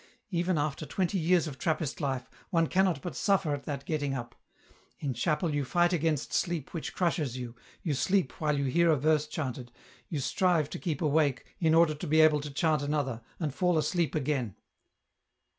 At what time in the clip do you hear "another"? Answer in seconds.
12.81-13.21